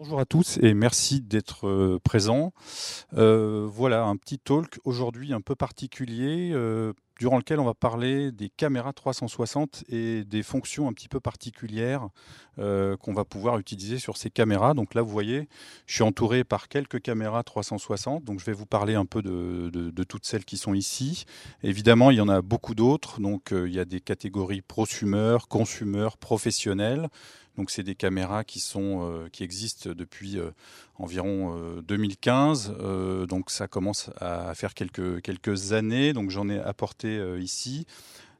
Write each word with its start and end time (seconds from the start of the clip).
Bonjour 0.00 0.20
à 0.20 0.26
tous 0.26 0.60
et 0.62 0.74
merci 0.74 1.20
d'être 1.20 1.66
euh, 1.66 1.98
présents. 1.98 2.52
Euh, 3.14 3.66
voilà 3.68 4.04
un 4.04 4.16
petit 4.16 4.38
talk 4.38 4.78
aujourd'hui 4.84 5.32
un 5.32 5.40
peu 5.40 5.56
particulier 5.56 6.52
euh, 6.52 6.92
durant 7.18 7.36
lequel 7.36 7.58
on 7.58 7.64
va 7.64 7.74
parler 7.74 8.30
des 8.30 8.48
caméras 8.48 8.92
360 8.92 9.82
et 9.88 10.22
des 10.22 10.44
fonctions 10.44 10.86
un 10.86 10.92
petit 10.92 11.08
peu 11.08 11.18
particulières 11.18 12.10
qu'on 12.56 13.12
va 13.12 13.24
pouvoir 13.24 13.58
utiliser 13.58 13.98
sur 13.98 14.16
ces 14.16 14.30
caméras. 14.30 14.74
Donc 14.74 14.94
là, 14.94 15.02
vous 15.02 15.10
voyez, 15.10 15.48
je 15.86 15.94
suis 15.94 16.02
entouré 16.02 16.42
par 16.44 16.68
quelques 16.68 17.00
caméras 17.00 17.42
360. 17.42 18.22
Donc 18.22 18.38
je 18.38 18.44
vais 18.44 18.52
vous 18.52 18.66
parler 18.66 18.94
un 18.94 19.04
peu 19.04 19.20
de, 19.20 19.68
de 19.70 20.04
toutes 20.04 20.26
celles 20.26 20.44
qui 20.44 20.56
sont 20.56 20.74
ici. 20.74 21.24
Évidemment, 21.64 22.12
il 22.12 22.18
y 22.18 22.20
en 22.20 22.28
a 22.28 22.40
beaucoup 22.40 22.76
d'autres. 22.76 23.20
Donc 23.20 23.50
il 23.52 23.72
y 23.72 23.80
a 23.80 23.84
des 23.84 24.00
catégories 24.00 24.62
prosumeurs, 24.62 25.48
consumeurs, 25.48 26.18
professionnels. 26.18 27.08
Donc 27.58 27.72
c'est 27.72 27.82
des 27.82 27.96
caméras 27.96 28.44
qui 28.44 28.60
sont 28.60 29.00
euh, 29.02 29.28
qui 29.30 29.42
existent 29.42 29.90
depuis 29.90 30.38
euh, 30.38 30.52
environ 30.94 31.80
2015. 31.82 32.72
Euh, 32.78 33.26
donc 33.26 33.50
ça 33.50 33.66
commence 33.66 34.10
à 34.20 34.54
faire 34.54 34.74
quelques 34.74 35.20
quelques 35.22 35.72
années. 35.72 36.12
Donc 36.12 36.30
j'en 36.30 36.48
ai 36.48 36.60
apporté 36.60 37.20
ici. 37.40 37.84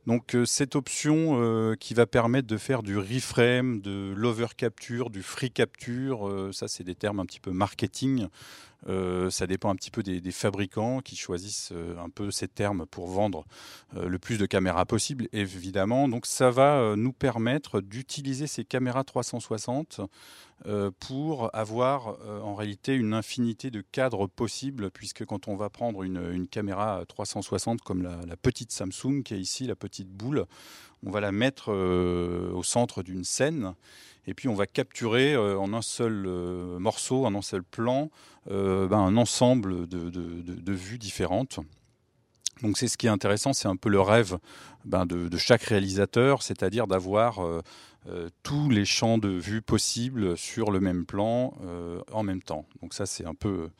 Donc 0.07 0.35
cette 0.47 0.75
option 0.75 1.75
qui 1.79 1.93
va 1.93 2.07
permettre 2.07 2.47
de 2.47 2.57
faire 2.57 2.83
du 2.83 2.97
reframe, 2.97 3.81
de 3.83 4.15
l'over 4.17 4.47
capture, 4.57 5.11
du 5.11 5.23
free 5.23 5.51
capture, 5.51 6.49
ça 6.53 6.67
c'est 6.67 6.85
des 6.85 6.95
termes 6.95 7.21
un 7.21 7.27
petit 7.27 7.41
peu 7.41 7.51
marketing. 7.51 8.29
Euh, 8.87 9.29
ça 9.31 9.47
dépend 9.47 9.71
un 9.71 9.77
petit 9.77 9.91
peu 9.91 10.03
des, 10.03 10.31
fabricants 10.31 11.01
qui 11.01 11.17
choisissent 11.17 11.71
euh, 11.73 11.99
un 11.99 12.11
peu 12.11 12.31
ces 12.31 12.47
termes 12.47 12.87
pour 12.87 13.09
vendre 13.09 13.45
euh, 13.97 14.09
le 14.09 14.19
plus 14.19 14.39
de 14.39 14.47
caméras 14.47 14.87
possible, 14.87 15.29
évidemment. 15.33 16.09
Donc 16.09 16.27
ça 16.27 16.51
va 16.51 16.95
nous 16.97 17.13
permettre 17.13 17.81
d'utiliser 17.81 18.47
ces 18.47 18.65
caméras 18.65 19.05
360 19.05 20.01
pour 20.99 21.55
avoir 21.55 22.19
en 22.43 22.57
réalité 22.57 22.97
une 22.97 23.15
infinité 23.15 23.71
de 23.71 23.81
cadres 23.81 24.27
possibles, 24.27 24.91
puisque 24.91 25.25
quand 25.25 25.47
on 25.47 25.55
va 25.55 25.71
prendre 25.71 26.03
une, 26.03 26.49
caméra 26.49 27.05
360 27.07 27.81
comme 27.83 28.03
la, 28.03 28.19
la, 28.27 28.37
petite 28.37 28.73
Samsung 28.73 29.23
qui 29.25 29.35
est 29.35 29.41
ici, 29.41 29.69
la 29.69 29.77
petite 29.77 30.09
boule, 30.09 30.47
on 31.07 31.13
va 31.13 31.21
la 31.21 31.31
mettre 31.31 31.73
au 31.73 32.63
centre 32.65 33.05
d'une 33.05 33.23
scène 33.23 33.75
et 34.29 34.35
puis 34.35 34.47
on 34.47 34.55
va 34.55 34.67
capturer 34.67 35.33
euh, 35.33 35.59
en 35.59 35.73
un 35.73 35.81
seul 35.81 36.27
euh, 36.27 36.79
morceau, 36.79 37.25
en 37.25 37.35
un 37.35 37.41
seul 37.41 37.63
plan, 37.63 38.11
euh, 38.51 38.87
ben, 38.87 38.99
un 38.99 39.17
ensemble 39.17 39.89
de, 39.89 40.73
vues 40.73 40.99
différentes. 40.99 41.61
Donc 42.63 42.77
c'est 42.77 42.89
ce 42.89 42.99
qui 42.99 43.07
est 43.07 43.11
intéressant, 43.11 43.55
c'est 43.55 43.69
un 43.69 43.77
peu 43.77 43.89
le 43.89 44.03
rêve 44.03 44.39
ben, 44.85 45.07
de, 45.07 45.35
chaque 45.39 45.63
réalisateur, 45.63 46.43
c'est-à-dire 46.43 46.87
d'avoir 46.87 47.41
tous 48.43 48.69
les 48.69 48.85
champs 48.85 49.17
de 49.17 49.29
vue 49.29 49.63
possibles 49.63 50.37
sur 50.37 50.71
le 50.71 50.81
même 50.81 51.07
plan 51.07 51.55
en 52.11 52.23
même 52.25 52.43
temps. 52.43 52.67
Donc 52.83 52.95
ça 52.95 53.07
c'est 53.07 53.25
un 53.25 53.35
peu 53.35 53.71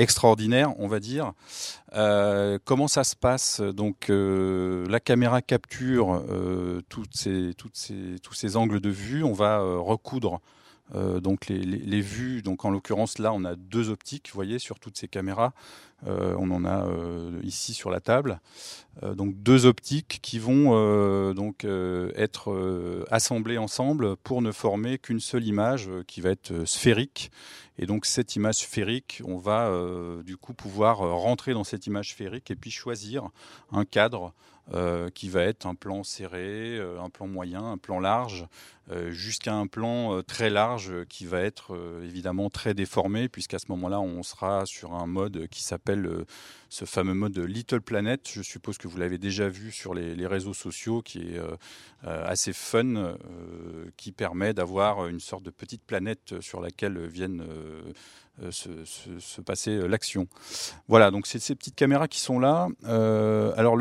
extraordinaire, 0.00 0.72
on 0.78 0.88
va 0.88 0.98
dire. 0.98 1.32
Euh, 1.94 2.58
comment 2.64 2.88
ça 2.88 3.04
se 3.04 3.14
passe 3.14 3.60
Donc, 3.60 4.08
euh, 4.08 4.86
la 4.88 4.98
caméra 4.98 5.42
capture 5.42 6.22
euh, 6.30 6.80
toutes 6.88 7.14
ces, 7.14 7.52
toutes 7.56 7.76
ces, 7.76 8.16
tous 8.22 8.34
ces 8.34 8.56
angles 8.56 8.80
de 8.80 8.88
vue. 8.88 9.22
On 9.22 9.34
va 9.34 9.60
recoudre 9.60 10.40
donc 10.94 11.48
les, 11.48 12.00
vues. 12.00 12.42
Donc, 12.42 12.64
en 12.64 12.70
l'occurrence, 12.70 13.18
là, 13.18 13.32
on 13.32 13.44
a 13.44 13.54
deux 13.54 13.90
optiques, 13.90 14.30
vous 14.32 14.36
voyez, 14.36 14.58
sur 14.58 14.78
toutes 14.78 14.98
ces 14.98 15.08
caméras. 15.08 15.52
on 16.06 16.50
en 16.50 16.64
a 16.64 16.86
ici 17.42 17.74
sur 17.74 17.90
la 17.90 18.00
table. 18.00 18.40
donc, 19.02 19.34
deux 19.42 19.66
optiques 19.66 20.18
qui 20.22 20.38
vont 20.38 21.32
donc 21.32 21.64
être 21.64 23.04
assemblées 23.10 23.58
ensemble 23.58 24.16
pour 24.16 24.42
ne 24.42 24.52
former 24.52 24.98
qu'une 24.98 25.20
seule 25.20 25.46
image 25.46 25.90
qui 26.06 26.20
va 26.20 26.30
être 26.30 26.64
sphérique 26.64 27.30
et 27.80 27.86
donc 27.86 28.04
cette 28.04 28.36
image 28.36 28.56
sphérique, 28.56 29.22
on 29.24 29.38
va 29.38 29.68
euh, 29.68 30.22
du 30.22 30.36
coup 30.36 30.52
pouvoir 30.52 31.00
euh, 31.00 31.14
rentrer 31.14 31.54
dans 31.54 31.64
cette 31.64 31.86
image 31.86 32.10
sphérique 32.10 32.50
et 32.50 32.54
puis 32.54 32.70
choisir 32.70 33.30
un 33.72 33.86
cadre 33.86 34.34
euh, 34.74 35.08
qui 35.08 35.30
va 35.30 35.44
être 35.44 35.64
un 35.64 35.74
plan 35.74 36.04
serré, 36.04 36.78
un 36.78 37.08
plan 37.08 37.26
moyen, 37.26 37.64
un 37.64 37.78
plan 37.78 37.98
large, 37.98 38.46
jusqu'à 39.10 39.54
un 39.54 39.66
plan 39.66 40.22
très 40.22 40.50
large 40.50 40.92
qui 41.08 41.26
va 41.26 41.40
être 41.40 41.76
évidemment 42.02 42.50
très 42.50 42.74
déformé, 42.74 43.28
puisqu'à 43.28 43.58
ce 43.58 43.66
moment-là, 43.68 44.00
on 44.00 44.22
sera 44.22 44.66
sur 44.66 44.94
un 44.94 45.06
mode 45.06 45.46
qui 45.48 45.62
s'appelle 45.62 46.08
ce 46.68 46.84
fameux 46.84 47.14
mode 47.14 47.38
Little 47.38 47.80
Planet. 47.80 48.28
Je 48.32 48.42
suppose 48.42 48.78
que 48.78 48.88
vous 48.88 48.98
l'avez 48.98 49.18
déjà 49.18 49.48
vu 49.48 49.70
sur 49.72 49.94
les, 49.94 50.26
réseaux 50.26 50.54
sociaux, 50.54 51.02
qui 51.02 51.18
est 51.18 51.40
assez 52.04 52.52
fun, 52.52 53.16
qui 53.96 54.12
permet 54.12 54.54
d'avoir 54.54 55.06
une 55.06 55.20
sorte 55.20 55.42
de 55.42 55.50
petite 55.50 55.82
planète 55.82 56.40
sur 56.40 56.60
laquelle 56.60 57.06
viennent 57.06 57.44
euh, 58.42 58.50
se, 58.52 59.40
passer 59.42 59.72
euh, 59.72 59.86
l'action. 59.86 60.26
Voilà, 60.88 61.10
donc 61.10 61.26
c'est 61.26 61.38
ces 61.38 61.54
petites 61.54 61.74
caméras 61.74 62.08
qui 62.08 62.20
sont 62.20 62.38
là. 62.38 62.68
Euh, 62.84 63.52
alors 63.56 63.76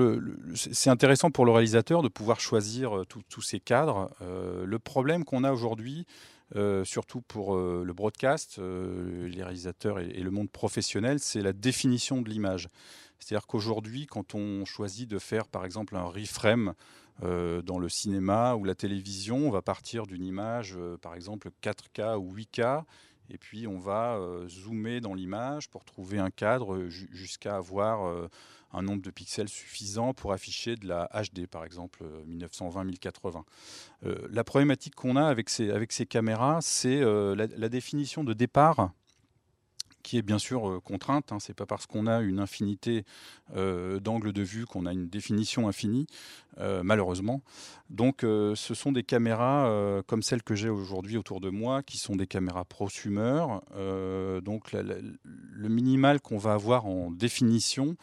c'est 0.56 0.90
intéressant 0.90 1.32
pour 1.32 1.46
le 1.46 1.52
réalisateur 1.52 2.02
de 2.02 2.10
pouvoir 2.10 2.42
choisir 2.42 3.04
tous 3.08 3.42
ces 3.42 3.60
cadres. 3.60 4.10
le 4.22 4.80
qu'on 5.26 5.44
a 5.44 5.52
aujourd'hui, 5.52 6.06
surtout 6.84 7.22
pour 7.22 7.56
le 7.58 7.94
broadcast, 7.94 8.60
les 8.60 9.44
réalisateurs 9.44 10.00
et, 10.00 10.22
le 10.22 10.32
monde 10.32 10.50
professionnel, 10.50 11.20
c'est 11.20 11.42
la 11.42 11.54
définition 11.54 12.22
de 12.22 12.30
l'image. 12.30 12.68
C'est-à-dire 13.20 13.48
qu'aujourd'hui, 13.48 14.08
quand 14.08 14.36
on 14.36 14.66
choisit 14.66 15.10
de 15.10 15.20
faire 15.20 15.48
par 15.48 15.66
exemple 15.66 15.96
un 15.96 16.04
reframe 16.04 16.74
dans 17.22 17.80
le 17.80 17.90
cinéma 17.90 18.56
ou 18.56 18.64
la 18.64 18.76
télévision, 18.76 19.48
on 19.48 19.52
va 19.52 19.62
partir 19.62 20.08
d'une 20.08 20.26
image, 20.26 20.78
par 21.02 21.16
exemple 21.16 21.50
4K 21.62 22.18
ou 22.18 22.36
8K, 22.36 22.84
et 23.30 23.38
puis 23.38 23.68
on 23.68 23.78
va 23.78 24.16
euh, 24.16 24.48
zoomer 24.48 25.02
dans 25.02 25.14
l'image 25.14 25.70
pour 25.70 25.86
trouver 25.86 26.20
un 26.20 26.30
cadre 26.30 26.88
jusqu'à 26.88 27.58
avoir 27.58 28.08
euh, 28.08 28.28
un 28.74 28.82
nombre 28.82 29.02
de 29.02 29.12
pixels 29.12 29.50
suffisant 29.50 30.14
pour 30.14 30.34
afficher 30.34 30.76
de 30.76 30.88
la 30.88 31.10
HD, 31.14 31.48
par 31.48 31.66
exemple 31.66 32.04
1920-1080. 32.28 33.44
Euh, 34.06 34.28
la 34.32 34.44
problématique 34.44 34.96
qu'on 34.96 35.16
a 35.16 35.26
avec 35.26 35.50
ces, 35.50 35.72
avec 35.72 35.92
ces 35.92 36.06
caméras, 36.06 36.60
c'est 36.62 37.02
la, 37.02 37.70
définition 37.70 38.24
de 38.24 38.34
départ 38.34 38.92
qui 40.10 40.18
est 40.18 40.24
bien 40.24 40.40
sûr 40.40 40.68
euh, 40.68 40.80
contrainte. 40.80 41.32
Hein. 41.32 41.38
C'est 41.40 41.54
pas 41.54 41.68
parce 41.68 41.86
qu'on 41.86 42.08
a 42.08 42.22
une 42.22 42.40
infinité 42.40 43.06
euh, 43.56 44.00
d'angles 44.00 44.34
de 44.34 44.42
vue 44.42 44.66
qu'on 44.66 44.88
a 44.88 44.92
une 44.92 45.08
définition 45.08 45.68
infinie, 45.68 46.08
euh, 46.58 46.82
malheureusement. 46.84 47.44
Donc, 47.92 48.22
ce 48.22 48.74
sont 48.76 48.92
des 48.92 49.02
caméras 49.02 50.04
comme 50.06 50.22
celles 50.22 50.44
que 50.44 50.54
j'ai 50.54 50.70
aujourd'hui 50.70 51.18
autour 51.18 51.42
de 51.42 51.50
moi, 51.50 51.82
qui 51.82 51.98
sont 51.98 52.16
des 52.16 52.28
caméras 52.28 52.64
prosumeurs. 52.64 53.64
donc, 54.44 54.74
le 54.74 55.70
minimal 55.70 56.22
qu'on 56.22 56.38
va 56.38 56.54
avoir 56.54 56.86
en 56.86 57.10
définition 57.10 57.96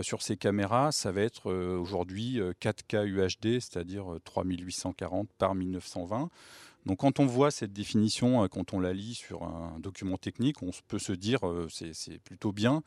sur 0.00 0.22
ces 0.22 0.38
caméras, 0.38 0.90
ça 0.90 1.12
va 1.12 1.20
être 1.20 1.52
aujourd'hui 1.52 2.40
4K 2.62 3.04
UHD, 3.04 3.60
c'est-à-dire 3.60 4.06
3840 4.24 5.28
par 5.36 5.54
1920. 5.54 6.30
Donc 6.86 6.98
quand 6.98 7.18
on 7.18 7.26
voit 7.26 7.50
cette 7.50 7.72
définition, 7.72 8.44
euh, 8.44 8.48
quand 8.48 8.72
on 8.72 8.80
la 8.80 8.92
lit 8.92 9.14
sur 9.14 9.42
un 9.42 9.78
document 9.80 10.16
technique, 10.16 10.62
on 10.62 10.70
peut 10.86 11.00
se 11.00 11.12
dire 11.12 11.46
euh, 11.46 11.68
c'est 11.68 12.18
plutôt 12.22 12.52
bien, 12.52 12.82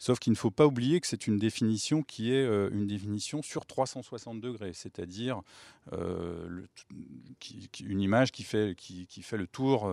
sauf 0.00 0.18
qu'il 0.18 0.32
ne 0.32 0.36
faut 0.36 0.50
pas 0.50 0.66
oublier 0.66 1.00
que 1.00 1.06
c'est 1.06 1.28
une 1.28 1.38
définition 1.38 2.02
qui 2.02 2.32
est 2.32 2.44
euh, 2.44 2.68
une 2.72 2.88
définition 2.88 3.42
sur 3.42 3.64
360 3.64 4.40
degrés, 4.40 4.72
c'est-à-dire 4.74 5.40
une 5.92 8.00
image 8.00 8.32
qui 8.32 8.42
fait, 8.42 8.74
qui, 8.76 9.22
fait 9.22 9.36
le 9.36 9.46
tour 9.46 9.92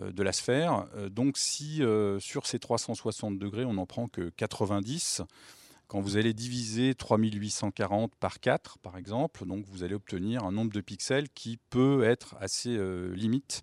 de 0.00 0.22
la 0.22 0.32
sphère. 0.32 0.86
Donc 1.10 1.36
si 1.36 1.82
sur 2.18 2.46
ces 2.46 2.58
360 2.58 3.38
degrés 3.38 3.66
on 3.66 3.74
n'en 3.74 3.86
prend 3.86 4.08
que 4.08 4.30
90, 4.30 5.22
quand 5.90 6.00
vous 6.00 6.16
allez 6.16 6.34
diviser 6.34 6.94
3840 6.94 8.14
par 8.14 8.38
4, 8.38 8.78
par 8.78 8.96
exemple, 8.96 9.44
donc 9.44 9.66
vous 9.66 9.82
allez 9.82 9.96
obtenir 9.96 10.44
un 10.44 10.52
nombre 10.52 10.72
de 10.72 10.80
pixels 10.80 11.28
qui 11.30 11.58
peut 11.68 12.04
être 12.04 12.36
assez 12.38 12.76
euh, 12.76 13.12
limite 13.16 13.62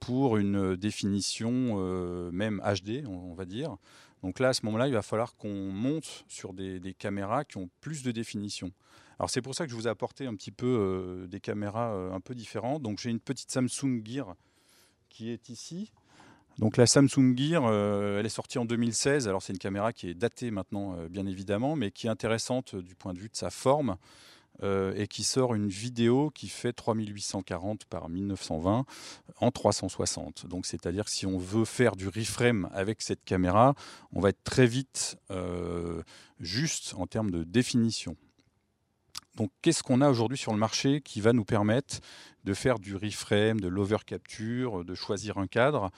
pour 0.00 0.38
une 0.38 0.74
définition 0.74 1.76
euh, 1.76 2.32
même 2.32 2.60
HD, 2.66 3.06
on, 3.06 3.32
va 3.34 3.44
dire. 3.44 3.76
Donc 4.24 4.40
là, 4.40 4.48
à 4.48 4.54
ce 4.54 4.66
moment-là, 4.66 4.88
il 4.88 4.92
va 4.92 5.02
falloir 5.02 5.36
qu'on 5.36 5.70
monte 5.70 6.24
sur 6.26 6.52
des, 6.52 6.96
caméras 6.98 7.44
qui 7.44 7.58
ont 7.58 7.70
plus 7.80 8.02
de 8.02 8.10
définition. 8.10 8.72
Alors 9.20 9.30
c'est 9.30 9.40
pour 9.40 9.54
ça 9.54 9.64
que 9.64 9.70
je 9.70 9.76
vous 9.76 9.86
ai 9.86 9.90
apporté 9.90 10.26
un 10.26 10.34
petit 10.34 10.50
peu 10.50 10.66
euh, 10.66 11.26
des 11.28 11.38
caméras 11.38 11.92
un 12.12 12.20
peu 12.20 12.34
différentes. 12.34 12.82
Donc 12.82 12.98
j'ai 12.98 13.10
une 13.10 13.20
petite 13.20 13.52
Samsung 13.52 14.02
Gear 14.04 14.34
qui 15.08 15.30
est 15.30 15.48
ici. 15.48 15.92
Donc 16.58 16.76
la 16.76 16.86
Samsung 16.86 17.36
Gear, 17.36 17.64
euh, 17.66 18.18
elle 18.18 18.26
est 18.26 18.30
sortie 18.30 18.58
en 18.58 18.64
2016. 18.64 19.28
Alors 19.28 19.42
c'est 19.42 19.52
une 19.52 19.58
caméra 19.58 19.92
qui 19.92 20.08
est 20.08 20.14
datée 20.14 20.50
maintenant, 20.50 20.96
euh, 20.98 21.08
bien 21.08 21.26
évidemment, 21.26 21.76
mais 21.76 21.92
qui 21.92 22.08
est 22.08 22.10
intéressante 22.10 22.74
du 22.74 22.96
point 22.96 23.14
de 23.14 23.20
vue 23.20 23.28
de 23.28 23.36
sa 23.36 23.50
forme 23.50 23.96
euh, 24.64 24.92
et 24.96 25.06
qui 25.06 25.22
sort 25.22 25.54
une 25.54 25.68
vidéo 25.68 26.30
qui 26.30 26.48
fait 26.48 26.72
3840 26.72 27.84
par 27.84 28.08
1920 28.08 28.86
en 29.40 29.50
360. 29.52 30.46
Donc 30.46 30.66
c'est-à-dire 30.66 31.04
que 31.04 31.12
si 31.12 31.26
on 31.26 31.38
veut 31.38 31.64
faire 31.64 31.94
du 31.94 32.08
reframe 32.08 32.68
avec 32.72 33.02
cette 33.02 33.24
caméra, 33.24 33.74
on 34.12 34.20
va 34.20 34.30
être 34.30 34.42
très 34.42 34.66
vite 34.66 35.16
juste 36.40 36.94
en 36.96 37.06
termes 37.06 37.30
de 37.30 37.44
définition. 37.44 38.16
Donc 39.38 39.50
qu'est-ce 39.62 39.82
qu'on 39.82 40.02
a 40.02 40.10
aujourd'hui 40.10 40.36
sur 40.36 40.52
le 40.52 40.58
marché 40.58 41.00
qui 41.00 41.22
va 41.22 41.32
nous 41.32 41.44
permettre 41.44 42.00
de 42.44 42.52
faire 42.52 42.78
du 42.78 42.94
reframe, 42.94 43.60
de 43.60 43.68
l'over 43.68 43.98
capture, 44.04 44.84
de 44.84 44.94
choisir 44.94 45.38
un 45.38 45.46
cadre 45.46 45.90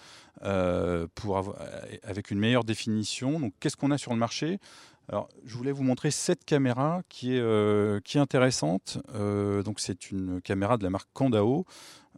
pour 1.14 1.54
avec 2.02 2.30
une 2.30 2.38
meilleure 2.38 2.64
définition? 2.64 3.40
Donc 3.40 3.52
qu'est-ce 3.58 3.76
qu'on 3.76 3.90
a 3.90 3.98
sur 3.98 4.12
le 4.12 4.18
marché? 4.18 4.60
Alors, 5.10 5.28
je 5.44 5.56
voulais 5.56 5.72
vous 5.72 5.82
montrer 5.82 6.12
cette 6.12 6.44
caméra 6.44 7.02
qui 7.08 7.34
est, 7.34 7.40
euh, 7.40 7.98
qui 8.04 8.16
est 8.16 8.20
intéressante. 8.20 8.98
Euh, 9.12 9.64
donc, 9.64 9.80
c'est 9.80 10.12
une 10.12 10.40
caméra 10.40 10.78
de 10.78 10.84
la 10.84 10.90
marque 10.90 11.08
Kandao, 11.12 11.66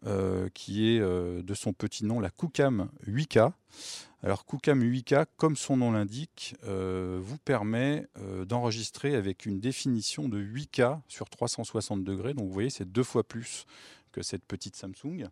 euh, 0.04 0.50
qui 0.52 0.90
est 0.90 1.00
de 1.00 1.54
son 1.54 1.72
petit 1.72 2.04
nom 2.04 2.20
la 2.20 2.28
Kucam 2.28 2.90
8K. 3.06 3.52
Alors, 4.22 4.46
Kucam 4.46 4.80
8K, 4.80 5.26
comme 5.36 5.56
son 5.56 5.78
nom 5.78 5.90
l'indique, 5.92 6.54
vous 6.64 7.38
permet 7.38 8.06
d'enregistrer 8.46 9.16
avec 9.16 9.46
une 9.46 9.58
définition 9.58 10.28
de 10.28 10.40
8K 10.40 11.00
sur 11.08 11.28
360 11.28 12.04
degrés. 12.04 12.32
Donc, 12.32 12.46
vous 12.46 12.52
voyez, 12.52 12.70
c'est 12.70 12.90
deux 12.90 13.02
fois 13.02 13.24
plus 13.24 13.66
que 14.12 14.22
cette 14.22 14.44
petite 14.44 14.76
Samsung. 14.76 15.26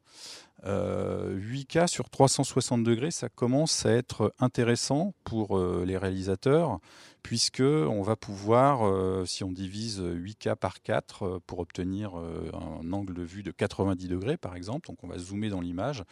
8K 0.64 1.86
sur 1.86 2.10
360 2.10 2.82
degrés, 2.82 3.12
ça 3.12 3.28
commence 3.28 3.86
à 3.86 3.92
être 3.92 4.34
intéressant 4.40 5.14
pour 5.22 5.56
les 5.58 5.96
réalisateurs 5.96 6.80
puisque 7.22 7.60
on 7.60 8.02
va 8.02 8.16
pouvoir, 8.16 8.86
euh, 8.86 9.24
si 9.26 9.44
on 9.44 9.52
divise 9.52 10.00
8K 10.00 10.56
par 10.56 10.82
4 10.82 11.22
euh, 11.22 11.38
pour 11.46 11.58
obtenir 11.58 12.18
euh, 12.18 12.50
un 12.52 12.92
angle 12.92 13.14
de 13.14 13.22
vue 13.22 13.42
de 13.42 13.50
90 13.50 14.08
degrés 14.08 14.36
par 14.36 14.56
exemple, 14.56 14.88
donc 14.88 15.02
on 15.02 15.08
va 15.08 15.18
zoomer 15.18 15.50
dans 15.50 15.60
l'image, 15.60 16.04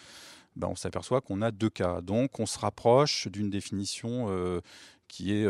ben, 0.58 0.68
on 0.68 0.76
s'aperçoit 0.76 1.20
qu'on 1.20 1.40
a 1.42 1.50
2K. 1.50 2.02
Donc 2.02 2.38
on 2.40 2.46
se 2.46 2.58
rapproche 2.58 3.28
d'une 3.28 3.50
définition 3.50 4.60
qui 5.08 5.32
est 5.32 5.46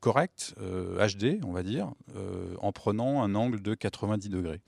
correcte, 0.00 0.54
HD 0.58 1.40
on 1.44 1.52
va 1.52 1.62
dire, 1.62 1.92
en 2.60 2.72
prenant 2.72 3.22
un 3.22 3.34
angle 3.34 3.60
de 3.60 3.74
90 3.74 4.28
degrés. 4.30 4.60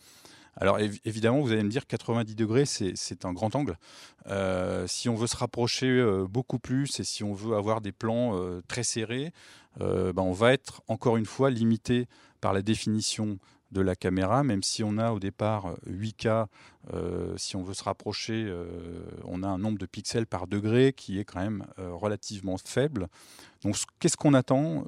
Alors 0.57 0.79
évidemment, 0.79 1.41
vous 1.41 1.53
allez 1.53 1.63
me 1.63 1.71
dire 1.71 1.87
90 1.87 2.35
degrés, 2.35 2.67
c'est 2.67 3.25
un 3.25 3.33
grand 3.33 3.55
angle. 3.55 3.79
Euh, 4.27 4.87
si 4.87 5.09
on 5.09 5.15
veut 5.15 5.27
se 5.27 5.37
rapprocher 5.37 5.89
euh, 5.89 6.27
beaucoup 6.29 6.59
plus 6.59 7.01
et 7.01 7.05
si 7.05 7.25
on 7.25 7.33
veut 7.33 7.57
avoir 7.57 7.81
des 7.81 7.93
plans 7.93 8.37
euh, 8.37 8.61
très 8.69 8.83
serrés, 8.83 9.33
ben, 9.79 10.13
on 10.17 10.33
va 10.33 10.53
être 10.53 10.83
encore 10.89 11.17
une 11.17 11.25
fois 11.25 11.49
limité 11.49 12.07
par 12.41 12.53
la 12.53 12.61
définition 12.61 13.39
de 13.71 13.81
la 13.81 13.95
caméra, 13.95 14.43
même 14.43 14.63
si 14.63 14.83
on 14.83 14.99
a 14.99 15.13
au 15.13 15.21
départ 15.21 15.77
8K, 15.87 16.47
si 17.37 17.57
on 17.57 17.63
veut 17.63 17.75
se 17.75 17.85
rapprocher, 17.85 18.53
on 19.25 19.43
a 19.43 19.49
un 19.49 19.59
nombre 19.59 19.79
de 19.79 19.87
pixels 19.87 20.27
par 20.27 20.47
degré 20.47 20.93
qui 20.93 21.19
est 21.19 21.25
quand 21.25 21.41
même 21.41 21.65
relativement 21.77 22.57
faible. 22.59 23.09
Donc 23.63 23.77
qu'est-ce 23.99 24.17
qu'on 24.17 24.35
attend 24.35 24.85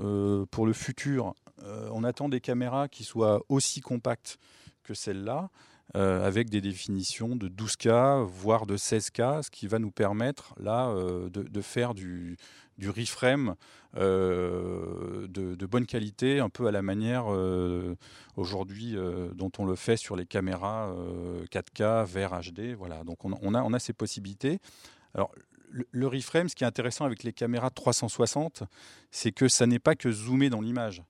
pour 0.50 0.66
le 0.66 0.72
futur? 0.72 1.34
On 1.92 2.02
attend 2.02 2.28
des 2.28 2.40
caméras 2.40 2.88
qui 2.88 3.04
soient 3.04 3.42
aussi 3.48 3.80
compactes 3.80 4.38
que 4.82 4.94
celle-là, 4.94 5.48
euh, 5.94 6.26
avec 6.26 6.48
des 6.48 6.62
définitions 6.62 7.36
de 7.36 7.48
12K, 7.48 8.24
voire 8.24 8.64
de 8.64 8.78
16K, 8.78 9.42
ce 9.42 9.50
qui 9.50 9.66
va 9.66 9.78
nous 9.78 9.90
permettre 9.90 10.54
là 10.58 10.88
euh, 10.88 11.28
de, 11.28 11.60
faire 11.60 11.92
du, 11.92 12.38
reframe 12.82 13.56
euh, 13.98 15.26
de, 15.28 15.66
bonne 15.66 15.84
qualité, 15.84 16.40
un 16.40 16.48
peu 16.48 16.66
à 16.66 16.70
la 16.70 16.80
manière 16.80 17.26
aujourd'hui 18.36 18.96
dont 19.34 19.52
on 19.58 19.66
le 19.66 19.76
fait 19.76 19.98
sur 19.98 20.16
les 20.16 20.24
caméras 20.24 20.94
4K 21.50 22.06
vers 22.06 22.40
HD. 22.40 22.74
Voilà, 22.74 23.04
donc 23.04 23.24
on, 23.24 23.74
a, 23.74 23.78
ces 23.78 23.92
possibilités. 23.92 24.60
Alors, 25.14 25.30
le 25.90 26.06
reframe, 26.06 26.48
ce 26.48 26.54
qui 26.54 26.64
est 26.64 26.66
intéressant 26.66 27.04
avec 27.04 27.22
les 27.22 27.34
caméras 27.34 27.70
360, 27.70 28.62
c'est 29.10 29.32
que 29.32 29.48
ça 29.48 29.66
n'est 29.66 29.78
pas 29.78 29.94
que 29.94 30.10
zoomer 30.10 30.48
dans 30.48 30.62
l'image. 30.62 31.02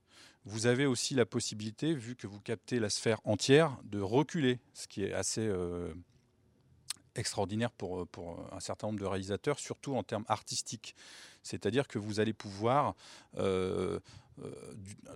Vous 0.44 0.66
avez 0.66 0.86
aussi 0.86 1.14
la 1.14 1.24
possibilité, 1.24 1.94
vu 1.94 2.16
que 2.16 2.26
vous 2.26 2.40
captez 2.40 2.80
la 2.80 2.90
sphère 2.90 3.20
entière, 3.24 3.78
de 3.84 4.00
reculer, 4.00 4.58
ce 4.74 4.88
qui 4.88 5.04
est 5.04 5.12
assez 5.12 5.46
euh, 5.46 5.94
extraordinaire 7.14 7.70
pour, 7.70 8.08
pour, 8.08 8.44
un 8.52 8.58
certain 8.58 8.88
nombre 8.88 8.98
de 8.98 9.04
réalisateurs, 9.04 9.60
surtout 9.60 9.94
en 9.94 10.02
termes 10.02 10.24
artistiques. 10.26 10.96
C'est-à-dire 11.44 11.86
que 11.86 11.98
vous 11.98 12.18
allez 12.18 12.32
pouvoir, 12.32 12.96
euh, 13.38 14.00
euh, 14.42 14.52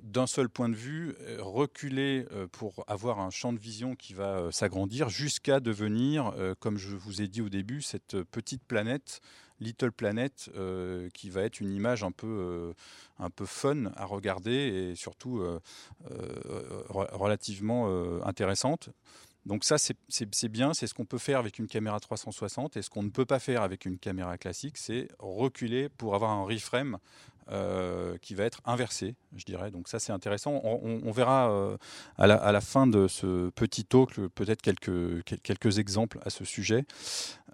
d'un 0.02 0.28
seul 0.28 0.48
point 0.48 0.68
de 0.68 0.76
vue, 0.76 1.16
reculer 1.38 2.24
pour 2.52 2.84
avoir 2.86 3.18
un 3.18 3.30
champ 3.30 3.52
de 3.52 3.58
vision 3.58 3.96
qui 3.96 4.14
va 4.14 4.52
s'agrandir 4.52 5.08
jusqu'à 5.08 5.58
devenir, 5.58 6.34
comme 6.60 6.78
je 6.78 6.94
vous 6.94 7.20
ai 7.20 7.26
dit 7.26 7.42
au 7.42 7.48
début, 7.48 7.82
cette 7.82 8.22
petite 8.22 8.62
planète 8.62 9.20
Little 9.60 9.92
Planet, 9.92 10.50
euh, 10.56 11.08
qui 11.14 11.30
va 11.30 11.42
être 11.42 11.60
une 11.60 11.72
image 11.72 12.02
un 12.04 12.12
peu, 12.12 12.26
euh, 12.26 12.72
un 13.18 13.30
peu 13.30 13.46
fun 13.46 13.86
à 13.96 14.04
regarder 14.04 14.52
et 14.52 14.94
surtout 14.94 15.40
euh, 15.40 15.60
relativement 16.88 17.88
intéressante. 18.24 18.90
Donc 19.46 19.62
ça, 19.64 19.76
c'est 19.78 20.48
bien, 20.48 20.74
c'est 20.74 20.88
ce 20.88 20.94
qu'on 20.94 21.04
peut 21.04 21.18
faire 21.18 21.38
avec 21.38 21.60
une 21.60 21.68
caméra 21.68 22.00
360 22.00 22.76
et 22.76 22.82
ce 22.82 22.90
qu'on 22.90 23.04
ne 23.04 23.10
peut 23.10 23.24
pas 23.24 23.38
faire 23.38 23.62
avec 23.62 23.84
une 23.84 23.96
caméra 23.96 24.36
classique, 24.38 24.76
c'est 24.76 25.08
reculer 25.20 25.88
pour 25.88 26.16
avoir 26.16 26.32
un 26.32 26.42
reframe 26.42 26.98
euh, 27.52 28.18
qui 28.22 28.34
va 28.34 28.42
être 28.42 28.60
inversé, 28.64 29.14
je 29.36 29.44
dirais. 29.44 29.70
Donc 29.70 29.86
ça, 29.86 30.00
c'est 30.00 30.10
intéressant. 30.10 30.60
On, 30.64 31.12
verra 31.12 31.48
euh, 31.52 31.76
à, 32.18 32.26
la, 32.26 32.60
fin 32.60 32.88
de 32.88 33.06
ce 33.06 33.50
petit 33.50 33.84
talk 33.84 34.18
peut-être 34.34 34.60
quelques, 34.60 35.22
quelques 35.44 35.78
exemples 35.78 36.18
à 36.24 36.30
ce 36.30 36.44
sujet. 36.44 36.84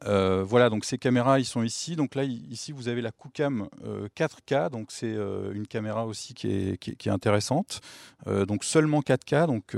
Euh, 0.06 0.44
voilà, 0.44 0.70
donc 0.70 0.86
ces 0.86 0.96
caméras, 0.96 1.40
ils 1.40 1.44
sont 1.44 1.62
ici. 1.62 1.94
Donc 1.94 2.14
là, 2.14 2.24
ici, 2.24 2.72
vous 2.72 2.88
avez 2.88 3.02
la 3.02 3.10
Kucam 3.12 3.68
4K. 4.16 4.70
Donc 4.70 4.92
c'est 4.92 5.12
une 5.12 5.66
caméra 5.66 6.06
aussi 6.06 6.32
qui 6.32 6.48
est, 6.48 6.78
qui 6.78 7.08
est, 7.08 7.12
intéressante. 7.12 7.82
donc 8.26 8.64
seulement 8.64 9.00
4K. 9.00 9.46
Donc 9.46 9.76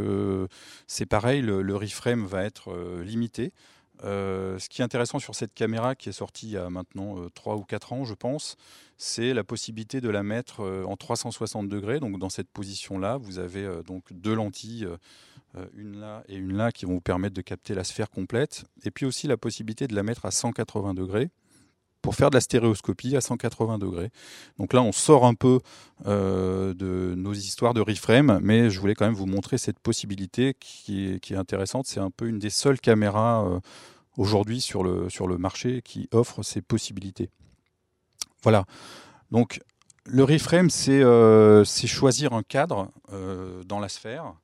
c'est 0.87 1.07
pareil, 1.07 1.43
le, 1.43 1.63
le, 1.63 1.75
reframe 1.75 2.25
va 2.25 2.45
être 2.45 2.73
limité. 3.03 3.53
Euh, 4.05 4.59
ce 4.59 4.69
qui 4.69 4.83
est 4.83 4.85
intéressant 4.85 5.19
sur 5.19 5.35
cette 5.35 5.55
caméra 5.55 5.95
qui 5.95 6.11
est 6.11 6.12
sortie 6.12 6.47
il 6.47 6.53
y 6.53 6.56
a 6.56 6.69
maintenant 6.69 7.17
3 7.35 7.55
euh, 7.55 7.59
ou 7.59 7.65
4 7.65 7.93
ans, 7.93 8.05
je 8.05 8.15
pense, 8.15 8.56
c'est 8.99 9.33
la 9.33 9.45
possibilité 9.45 10.01
de 10.01 10.11
la 10.11 10.23
mettre 10.23 10.61
euh, 10.61 10.85
en 10.85 10.97
360 10.97 11.69
degrés. 11.69 12.01
Donc 12.01 12.19
dans 12.19 12.29
cette 12.29 12.49
position-là, 12.51 13.17
vous 13.17 13.39
avez 13.39 13.67
donc 13.87 14.12
deux 14.12 14.35
lentilles, 14.35 14.87
une 15.75 16.01
là 16.01 16.25
et 16.29 16.37
une 16.37 16.56
là, 16.56 16.73
qui 16.73 16.85
vont 16.85 16.95
vous 16.95 17.01
permettre 17.01 17.35
de 17.35 17.41
capter 17.41 17.75
la 17.75 17.85
sphère 17.85 18.11
complète. 18.11 18.65
Et 18.85 18.91
puis 18.91 19.06
aussi 19.06 19.27
la 19.27 19.37
possibilité 19.37 19.87
de 19.87 19.95
la 19.95 20.03
mettre 20.03 20.27
à 20.27 20.31
180 20.31 20.95
degrés 20.95 21.31
pour 22.03 22.15
faire 22.15 22.29
de 22.29 22.37
la 22.37 22.43
stéréoscopie 22.43 23.17
à 23.17 23.23
180 23.23 23.79
degrés. 23.79 24.11
Donc 24.59 24.75
là, 24.75 24.83
on 24.83 24.93
sort 24.93 25.25
un 25.25 25.33
peu 25.33 25.61
de 26.05 27.15
nos 27.17 27.33
histoires 27.33 27.73
de 27.73 27.81
reframe, 27.81 28.41
mais 28.43 28.69
je 28.69 28.79
voulais 28.79 28.95
quand 28.95 29.06
même 29.06 29.15
vous 29.15 29.27
montrer 29.27 29.56
cette 29.56 29.79
possibilité 29.79 30.55
qui 30.61 31.06
est, 31.06 31.21
qui 31.21 31.33
est 31.33 31.39
intéressante. 31.39 31.87
C'est 31.87 32.01
un 32.01 32.11
peu 32.11 32.27
une 32.27 32.39
des 32.39 32.51
seules 32.51 32.81
caméras 32.81 33.61
aujourd'hui 34.17 34.61
sur 34.61 34.83
le, 34.83 35.09
sur 35.11 35.27
le 35.27 35.39
marché 35.39 35.83
qui 35.83 36.09
offre 36.13 36.43
ces 36.43 36.63
possibilités. 36.63 37.31
Voilà. 38.43 38.65
Donc 39.31 39.61
le 40.06 40.23
reframe, 40.23 40.69
c'est 40.69 41.03
euh, 41.03 41.65
choisir 41.65 42.35
un 42.35 42.43
cadre 42.43 42.91
euh, 43.13 43.63
dans 43.65 43.81
la 43.81 43.89
sphère. 43.89 44.35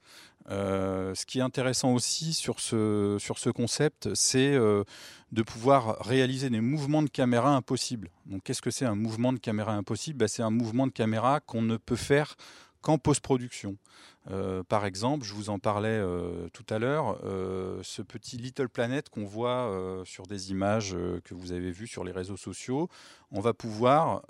Euh, 0.50 1.14
ce 1.14 1.26
qui 1.26 1.38
est 1.38 1.42
intéressant 1.42 1.92
aussi 1.92 2.32
sur 2.32 2.60
ce, 2.60 3.16
sur 3.20 3.38
ce 3.38 3.50
concept, 3.50 4.08
c'est 4.14 4.56
de 4.56 5.42
pouvoir 5.42 5.98
réaliser 6.00 6.50
des 6.50 6.60
mouvements 6.60 7.02
de 7.02 7.10
caméra 7.10 7.54
impossibles. 7.54 8.08
Donc, 8.26 8.42
qu'est-ce 8.42 8.62
que 8.62 8.70
c'est 8.70 8.86
un 8.86 8.96
mouvement 8.96 9.32
de 9.32 9.38
caméra 9.38 9.74
impossible? 9.74 10.18
Ben, 10.18 10.28
C'est 10.28 10.42
un 10.42 10.50
mouvement 10.50 10.86
de 10.86 10.92
caméra 10.92 11.40
qu'on 11.40 11.62
ne 11.62 11.76
peut 11.76 11.94
faire 11.94 12.36
qu'en 12.82 12.98
post-production. 12.98 13.76
Euh, 14.30 14.62
par 14.62 14.84
exemple, 14.84 15.24
je 15.24 15.32
vous 15.34 15.50
en 15.50 15.58
parlais 15.58 15.88
euh, 15.88 16.48
tout 16.52 16.66
à 16.68 16.78
l'heure, 16.78 17.18
euh, 17.24 17.80
ce 17.82 18.02
petit 18.02 18.36
Little 18.36 18.68
Planet 18.68 19.08
qu'on 19.08 19.24
voit 19.24 20.02
sur 20.04 20.26
des 20.26 20.50
images 20.50 20.96
que 21.24 21.34
vous 21.34 21.52
avez 21.52 21.70
vues 21.70 21.86
sur 21.86 22.04
les 22.04 22.12
réseaux 22.12 22.36
sociaux, 22.36 22.88
on 23.30 23.40
va 23.40 23.54
pouvoir, 23.54 24.22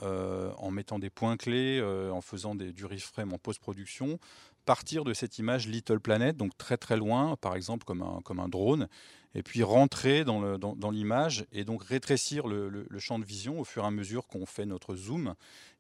en 0.58 0.70
mettant 0.70 0.98
des 0.98 1.10
points 1.10 1.36
clés, 1.36 1.82
en 2.12 2.20
faisant 2.20 2.54
des, 2.54 2.72
du 2.72 2.84
reframe 2.84 3.32
en 3.32 3.38
post-production, 3.38 4.18
partir 4.64 5.04
de 5.04 5.14
cette 5.14 5.38
image 5.38 5.66
Little 5.66 6.00
Planet, 6.00 6.36
donc 6.36 6.56
très 6.56 6.76
très 6.76 6.96
loin, 6.96 7.36
par 7.40 7.56
exemple 7.56 7.84
comme 7.84 8.02
un, 8.02 8.20
comme 8.22 8.40
un 8.40 8.48
drone, 8.48 8.88
et 9.34 9.42
puis 9.42 9.62
rentrer 9.62 10.24
dans 10.24 10.90
l'image 10.90 11.46
et 11.52 11.64
donc 11.64 11.84
rétrécir 11.84 12.46
le, 12.46 12.86
champ 12.98 13.18
de 13.18 13.24
vision 13.24 13.60
au 13.60 13.64
fur 13.64 13.84
et 13.84 13.86
à 13.86 13.90
mesure 13.90 14.26
qu'on 14.26 14.46
fait 14.46 14.66
notre 14.66 14.96
zoom 14.96 15.34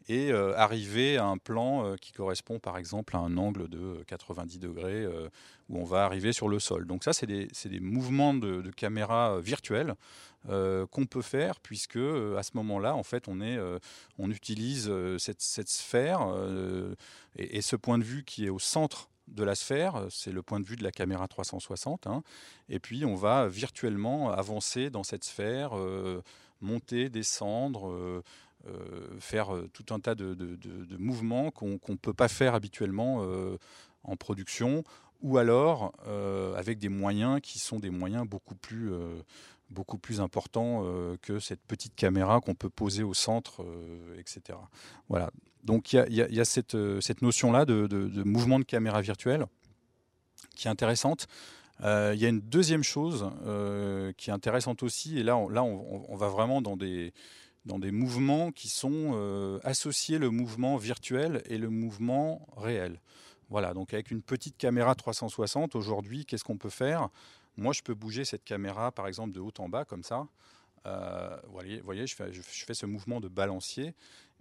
et 0.08 0.32
euh, 0.32 0.56
arriver 0.56 1.18
à 1.18 1.26
un 1.26 1.36
plan 1.36 1.84
euh, 1.84 1.96
qui 1.96 2.12
correspond 2.12 2.58
par 2.58 2.78
exemple 2.78 3.16
à 3.16 3.18
un 3.18 3.36
angle 3.36 3.68
de 3.68 4.02
90 4.06 4.58
degrés 4.58 5.04
euh, 5.04 5.28
où 5.68 5.78
on 5.78 5.84
va 5.84 6.04
arriver 6.04 6.32
sur 6.32 6.48
le 6.48 6.58
sol. 6.58 6.86
Donc 6.86 7.04
ça, 7.04 7.12
c'est 7.12 7.26
des, 7.26 7.80
mouvements 7.80 8.34
de, 8.34 8.70
caméra 8.70 9.40
virtuels 9.40 9.94
qu'on 10.48 11.06
peut 11.06 11.22
faire 11.22 11.60
puisque 11.60 11.96
à 11.96 12.42
ce 12.42 12.50
moment-là, 12.54 12.94
en 12.94 13.02
fait, 13.02 13.28
on, 13.28 14.30
utilise 14.30 14.90
cette, 15.18 15.68
sphère 15.68 16.34
et, 17.36 17.60
ce 17.60 17.76
point 17.76 17.98
de 17.98 18.04
vue 18.04 18.24
qui 18.24 18.46
est 18.46 18.50
au 18.50 18.58
centre 18.58 19.10
de 19.30 19.44
la 19.44 19.54
sphère, 19.54 20.06
c'est 20.10 20.32
le 20.32 20.42
point 20.42 20.60
de 20.60 20.64
vue 20.64 20.76
de 20.76 20.84
la 20.84 20.90
caméra 20.90 21.28
360, 21.28 22.06
hein. 22.06 22.22
et 22.68 22.78
puis 22.78 23.04
on 23.04 23.14
va 23.14 23.48
virtuellement 23.48 24.30
avancer 24.30 24.90
dans 24.90 25.04
cette 25.04 25.24
sphère, 25.24 25.76
euh, 25.76 26.22
monter, 26.60 27.08
descendre, 27.08 27.90
euh, 27.90 28.22
euh, 28.66 29.18
faire 29.20 29.48
tout 29.72 29.94
un 29.94 30.00
tas 30.00 30.14
de, 30.14 30.36
mouvements 30.98 31.50
qu'on 31.50 31.78
ne 31.88 31.96
peut 31.96 32.12
pas 32.12 32.28
faire 32.28 32.54
habituellement 32.54 33.24
en 34.04 34.16
production 34.16 34.84
ou 35.22 35.38
alors 35.38 35.94
avec 36.56 36.78
des 36.78 36.90
moyens 36.90 37.40
qui 37.42 37.58
sont 37.58 37.78
des 37.78 37.88
moyens 37.88 38.28
beaucoup 38.28 38.54
plus 38.54 38.92
beaucoup 39.70 39.98
plus 39.98 40.20
importants 40.20 40.84
que 41.22 41.38
cette 41.38 41.60
petite 41.62 41.94
caméra 41.94 42.40
qu'on 42.40 42.54
peut 42.54 42.70
poser 42.70 43.02
au 43.02 43.14
centre, 43.14 43.64
etc. 44.18 44.58
Voilà. 45.08 45.30
Donc 45.64 45.92
il 45.92 46.12
y, 46.12 46.40
a, 46.40 46.44
cette, 46.44 46.76
cette 47.00 47.22
notion-là 47.22 47.64
de, 47.64 48.22
mouvement 48.24 48.58
de 48.58 48.64
caméra 48.64 49.00
virtuelle 49.00 49.46
qui 50.56 50.68
est 50.68 50.70
intéressante. 50.70 51.26
Il 51.82 52.16
y 52.16 52.26
a 52.26 52.28
une 52.28 52.40
deuxième 52.40 52.82
chose 52.82 53.30
qui 54.16 54.30
est 54.30 54.32
intéressante 54.32 54.82
aussi, 54.82 55.18
et 55.18 55.22
là, 55.22 55.36
on, 55.36 56.16
va 56.16 56.28
vraiment 56.28 56.62
dans 56.62 56.76
des, 56.76 57.12
mouvements 57.66 58.52
qui 58.52 58.68
sont 58.68 59.12
euh, 59.14 59.58
associés 59.64 60.18
le 60.18 60.30
mouvement 60.30 60.76
virtuel 60.76 61.42
et 61.46 61.58
le 61.58 61.70
mouvement 61.70 62.46
réel. 62.56 63.00
Voilà, 63.50 63.74
donc 63.74 63.92
avec 63.92 64.12
une 64.12 64.22
petite 64.22 64.56
caméra 64.56 64.94
360, 64.94 65.74
aujourd'hui, 65.74 66.24
qu'est-ce 66.24 66.44
qu'on 66.44 66.56
peut 66.56 66.70
faire? 66.70 67.08
Moi, 67.56 67.72
je 67.72 67.82
peux 67.82 67.94
bouger 67.94 68.24
cette 68.24 68.44
caméra, 68.44 68.92
par 68.92 69.08
exemple, 69.08 69.32
de 69.32 69.40
haut 69.40 69.52
en 69.58 69.68
bas, 69.68 69.84
comme 69.84 70.04
ça. 70.04 70.28
Euh, 70.86 71.36
vous 71.44 71.52
voyez, 71.52 71.80
voyez 71.80 72.06
je, 72.06 72.14
fais, 72.14 72.74
ce 72.74 72.86
mouvement 72.86 73.20
de 73.20 73.28
balancier. 73.28 73.92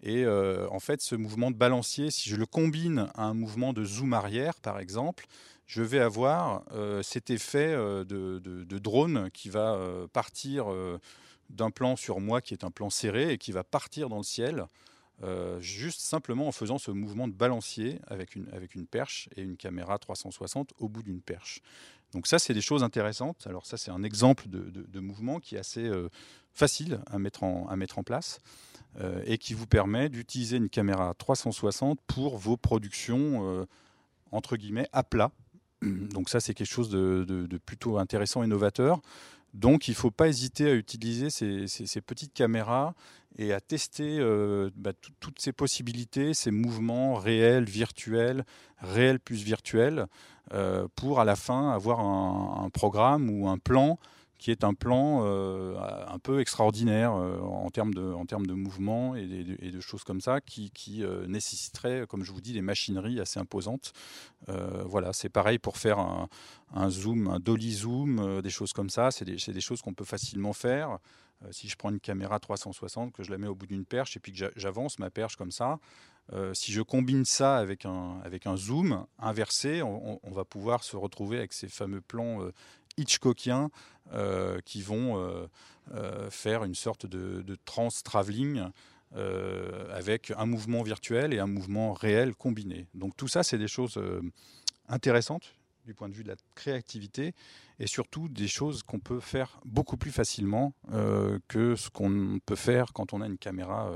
Et 0.04 0.24
euh, 0.24 0.68
en 0.70 0.80
fait, 0.80 1.02
ce 1.02 1.16
mouvement 1.16 1.50
de 1.50 1.56
balancier, 1.56 2.12
si 2.12 2.30
je 2.30 2.36
le 2.36 2.46
combine 2.46 3.10
à 3.16 3.24
un 3.24 3.34
mouvement 3.34 3.74
de 3.74 3.84
zoom 3.84 4.14
arrière, 4.14 4.54
par 4.62 4.80
exemple, 4.80 5.26
je 5.66 5.82
vais 5.82 6.00
avoir 6.00 6.64
cet 7.04 7.30
effet 7.30 7.76
de, 7.76 8.78
drone 8.80 9.30
qui 9.32 9.50
va 9.50 9.78
partir 10.14 10.66
d'un 11.50 11.70
plan 11.70 11.96
sur 11.96 12.20
moi 12.20 12.42
qui 12.42 12.56
est 12.56 12.64
un 12.64 12.72
plan 12.72 12.90
serré 12.90 13.34
et 13.34 13.38
qui 13.38 13.52
va 13.52 13.64
partir 13.64 14.10
dans 14.10 14.18
le 14.18 14.24
ciel, 14.24 14.66
euh, 15.24 15.60
juste 15.60 16.00
simplement 16.00 16.48
en 16.48 16.52
faisant 16.52 16.78
ce 16.78 16.92
mouvement 16.92 17.28
de 17.28 17.34
balancier 17.34 18.00
avec 18.08 18.36
une, 18.36 18.48
avec 18.54 18.74
une 18.74 18.86
perche 18.86 19.28
et 19.36 19.42
une 19.42 19.58
caméra 19.58 19.98
360 19.98 20.74
au 20.80 20.88
bout 20.88 21.04
d'une 21.04 21.22
perche. 21.22 21.62
Donc 22.14 22.26
ça, 22.26 22.40
c'est 22.40 22.54
des 22.54 22.62
choses 22.62 22.84
intéressantes. 22.84 23.46
Alors 23.46 23.66
ça, 23.66 23.76
c'est 23.78 23.92
un 23.92 24.04
exemple 24.04 24.46
de, 24.48 25.00
mouvement 25.00 25.40
qui 25.40 25.56
est 25.56 25.60
assez 25.60 25.86
euh, 25.86 26.10
facile 26.54 27.02
à 27.08 27.20
mettre 27.20 27.44
en, 27.44 27.68
à 27.68 27.76
mettre 27.76 28.00
en 28.00 28.04
place 28.04 28.40
euh, 29.00 29.22
et 29.26 29.38
qui 29.38 29.54
vous 29.54 29.68
permet 29.68 30.08
d'utiliser 30.10 30.58
une 30.58 30.70
caméra 30.70 31.14
360 31.14 32.00
pour 32.08 32.38
vos 32.38 32.56
productions, 32.58 33.68
entre 34.32 34.56
guillemets, 34.56 34.88
à 34.94 35.04
plat. 35.04 35.32
Donc 35.82 36.30
ça, 36.30 36.40
c'est 36.40 36.54
quelque 36.54 36.72
chose 36.72 36.90
de, 36.90 37.26
de 37.26 37.58
plutôt 37.58 37.98
intéressant 37.98 38.42
et 38.42 38.48
novateur. 38.48 39.02
Donc 39.54 39.88
il 39.88 39.92
ne 39.92 39.96
faut 39.96 40.12
pas 40.12 40.28
hésiter 40.28 40.70
à 40.70 40.74
utiliser 40.74 41.30
ces, 41.30 42.02
petites 42.02 42.34
caméras 42.34 42.94
et 43.38 43.54
à 43.54 43.60
tester 43.60 44.18
euh, 44.20 44.70
bah, 44.76 44.92
toutes 45.20 45.40
ces 45.40 45.54
possibilités, 45.54 46.34
ces 46.34 46.52
mouvements 46.52 47.16
réels, 47.16 47.66
virtuels, 47.66 48.46
réels 48.80 49.20
plus 49.20 49.44
virtuels, 49.44 50.08
euh, 50.54 50.88
pour 50.96 51.20
à 51.20 51.26
la 51.26 51.36
fin 51.36 51.72
avoir 51.72 52.00
un 52.00 52.70
programme 52.70 53.30
ou 53.30 53.48
un 53.48 53.58
plan 53.58 54.00
qui 54.40 54.52
est 54.52 54.64
un 54.64 54.74
plan 54.74 55.26
euh, 55.26 55.78
un 56.08 56.18
peu 56.18 56.40
extraordinaire 56.40 57.14
euh, 57.14 57.40
en, 57.42 57.70
termes 57.70 57.94
de, 57.94 58.14
en 58.14 58.26
termes 58.26 58.48
de 58.48 58.54
mouvement 58.54 59.14
et, 59.16 59.26
de, 59.26 59.82
choses 59.82 60.06
comme 60.06 60.22
ça, 60.22 60.40
qui, 60.40 60.72
euh, 61.04 61.28
nécessiterait, 61.28 62.06
comme 62.08 62.24
je 62.24 62.32
vous 62.32 62.40
dis, 62.40 62.54
des 62.54 62.62
machineries 62.62 63.20
assez 63.20 63.40
imposantes. 63.40 63.94
voilà, 64.48 65.14
c'est 65.14 65.30
pareil 65.30 65.60
pour 65.60 65.78
faire 65.78 66.00
un, 66.00 66.90
zoom, 66.90 67.28
un 67.28 67.40
dolly 67.40 67.74
zoom, 67.74 68.42
des 68.42 68.50
choses 68.50 68.72
comme 68.72 68.90
ça. 68.90 69.12
C'est 69.12 69.26
des, 69.26 69.36
des, 69.36 69.62
choses 69.62 69.82
qu'on 69.82 69.94
peut 69.94 70.06
facilement 70.06 70.54
faire. 70.54 71.00
si 71.52 71.68
je 71.68 71.76
prends 71.76 71.90
une 71.90 72.00
caméra 72.00 72.40
360, 72.40 73.12
que 73.12 73.24
je 73.24 73.32
la 73.32 73.38
mets 73.38 73.48
au 73.48 73.56
bout 73.56 73.68
d'une 73.68 73.86
perche 73.86 74.16
et 74.16 74.20
puis 74.20 74.32
que 74.32 74.52
j'avance 74.56 75.00
ma 75.00 75.10
perche 75.10 75.36
comme 75.36 75.52
ça, 75.52 75.80
si 76.54 76.72
je 76.72 76.82
combine 76.82 77.26
ça 77.26 77.58
avec 77.58 77.86
un, 77.86 78.20
avec 78.24 78.48
un 78.48 78.56
zoom 78.56 79.06
inversé, 79.20 79.82
on, 79.84 80.32
va 80.32 80.46
pouvoir 80.46 80.84
se 80.84 80.96
retrouver 80.96 81.38
avec 81.38 81.54
ces 81.54 81.68
fameux 81.68 82.02
plans 82.02 82.40
Hitchcockiens 83.00 83.70
qui 84.66 84.82
vont 84.82 85.18
euh, 85.18 85.48
euh, 85.94 86.30
faire 86.30 86.64
une 86.64 86.76
sorte 86.76 87.06
de, 87.06 87.58
trans-travelling 87.66 88.64
avec 89.92 90.32
un 90.38 90.46
mouvement 90.46 90.84
virtuel 90.84 91.34
et 91.34 91.40
un 91.40 91.48
mouvement 91.48 91.94
réel 91.94 92.36
combiné. 92.36 92.86
Donc 92.94 93.18
tout 93.18 93.28
ça, 93.28 93.42
c'est 93.42 93.58
des 93.58 93.68
choses 93.68 94.00
intéressantes 94.88 95.56
du 95.86 95.96
point 95.96 96.10
de 96.10 96.14
vue 96.14 96.24
de 96.24 96.28
la 96.28 96.36
créativité 96.54 97.34
et 97.80 97.88
surtout 97.88 98.30
des 98.30 98.48
choses 98.48 98.84
qu'on 98.84 99.00
peut 99.00 99.20
faire 99.20 99.60
beaucoup 99.66 99.98
plus 99.98 100.12
facilement 100.12 100.76
que 101.48 101.76
ce 101.76 101.90
qu'on 101.90 102.40
peut 102.46 102.56
faire 102.56 102.94
quand 102.94 103.14
on 103.14 103.22
a 103.22 103.26
une 103.26 103.40
caméra 103.40 103.92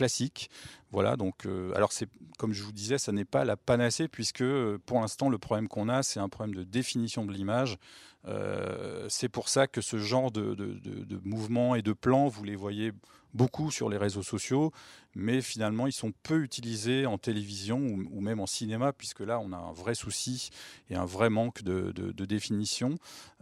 classique. 0.00 0.50
Voilà, 0.92 1.16
donc, 1.16 1.46
alors 1.74 1.92
c'est 1.92 2.08
comme 2.40 2.54
je 2.54 2.62
vous 2.62 2.72
disais, 2.72 2.96
ça 2.96 3.12
n'est 3.12 3.26
pas 3.26 3.44
la 3.44 3.58
panacée 3.58 4.08
puisque 4.08 4.42
pour 4.86 4.98
l'instant 4.98 5.28
le 5.28 5.36
problème 5.36 5.68
qu'on 5.68 5.90
a, 5.90 6.02
c'est 6.02 6.20
un 6.20 6.30
problème 6.30 6.56
de 6.56 6.64
définition 6.64 7.26
de 7.26 7.32
l'image. 7.32 7.78
Euh, 8.26 9.04
c'est 9.10 9.28
pour 9.28 9.50
ça 9.50 9.66
que 9.66 9.82
ce 9.82 9.98
genre 9.98 10.30
de, 10.30 10.54
de, 10.54 11.20
mouvements 11.22 11.74
et 11.74 11.82
de 11.82 11.92
plans, 11.92 12.28
vous 12.28 12.44
les 12.44 12.56
voyez 12.56 12.92
beaucoup 13.34 13.70
sur 13.70 13.88
les 13.88 13.96
réseaux 13.96 14.22
sociaux, 14.22 14.72
mais 15.14 15.40
finalement 15.40 15.86
ils 15.86 15.92
sont 15.92 16.12
peu 16.22 16.42
utilisés 16.42 17.06
en 17.06 17.18
télévision 17.18 17.78
ou, 17.78 18.20
même 18.20 18.40
en 18.40 18.46
cinéma, 18.46 18.92
puisque 18.92 19.20
là 19.20 19.40
on 19.40 19.52
a 19.52 19.56
un 19.56 19.72
vrai 19.72 19.94
souci 19.94 20.50
et 20.88 20.96
un 20.96 21.04
vrai 21.04 21.30
manque 21.30 21.62
de, 21.62 22.24
définition. 22.24 22.96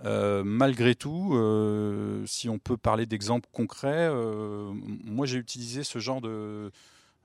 Euh, 0.04 0.42
malgré 0.44 0.94
tout, 0.94 1.34
euh, 1.34 2.24
si 2.26 2.48
on 2.48 2.58
peut 2.58 2.76
parler 2.76 3.06
d'exemples 3.06 3.48
concrets, 3.52 4.10
moi 5.04 5.26
j'ai 5.26 5.38
utilisé 5.38 5.84
ce 5.84 5.98
genre 5.98 6.20
de, 6.20 6.70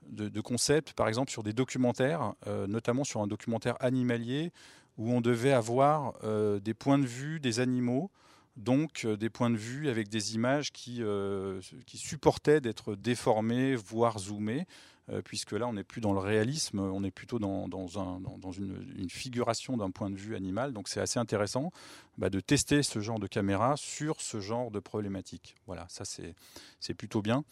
de, 0.09 0.41
concept, 0.41 0.93
par 0.93 1.07
exemple 1.07 1.31
sur 1.31 1.43
des 1.43 1.53
documentaires, 1.53 2.33
notamment 2.67 3.03
sur 3.03 3.21
un 3.21 3.27
documentaire 3.27 3.75
animalier 3.79 4.51
où 4.97 5.11
on 5.11 5.21
devait 5.21 5.53
avoir 5.53 6.13
euh, 6.23 6.59
des 6.59 6.73
points 6.73 6.99
de 6.99 7.05
vue 7.05 7.39
des 7.39 7.59
animaux, 7.59 8.11
donc 8.55 9.05
euh, 9.05 9.17
des 9.17 9.29
points 9.29 9.49
de 9.49 9.57
vue 9.57 9.89
avec 9.89 10.09
des 10.09 10.35
images 10.35 10.71
qui, 10.71 10.97
euh, 11.01 11.61
qui 11.85 11.97
supportaient 11.97 12.61
d'être 12.61 12.95
déformées, 12.95 13.75
voire 13.75 14.19
zoomées, 14.19 14.65
puisque 15.25 15.51
là 15.51 15.67
on 15.67 15.73
n'est 15.73 15.83
plus 15.83 15.99
dans 15.99 16.13
le 16.13 16.19
réalisme, 16.19 16.79
on 16.79 17.03
est 17.03 17.11
plutôt 17.11 17.37
dans, 17.37 17.67
dans, 17.67 17.99
un, 17.99 18.21
dans 18.21 18.51
une, 18.53 19.09
figuration 19.09 19.75
d'un 19.75 19.91
point 19.91 20.09
de 20.09 20.15
vue 20.15 20.33
animal. 20.33 20.71
Donc 20.71 20.87
c'est 20.87 21.01
assez 21.01 21.19
intéressant 21.19 21.73
bah, 22.17 22.29
de 22.29 22.39
tester 22.39 22.83
ce 22.83 23.01
genre 23.01 23.19
de 23.19 23.27
caméra 23.27 23.75
sur 23.75 24.21
ce 24.21 24.39
genre 24.39 24.71
de 24.71 24.79
problématique. 24.79 25.55
Voilà, 25.67 25.85
ça 25.89 26.05
c'est 26.05 26.93
plutôt 26.93 27.21
bien. 27.21 27.43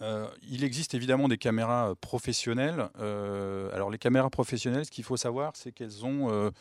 Euh, 0.00 0.28
il 0.48 0.64
existe 0.64 0.94
évidemment 0.94 1.28
des 1.28 1.38
caméras 1.38 1.90
euh, 1.90 1.94
professionnelles. 1.94 2.88
Euh, 3.00 3.72
alors 3.74 3.90
les 3.90 3.98
caméras 3.98 4.30
professionnelles, 4.30 4.84
ce 4.84 4.90
qu'il 4.90 5.04
faut 5.04 5.16
savoir, 5.16 5.52
c'est 5.56 5.72
qu'elles 5.72 6.04
ont 6.04 6.52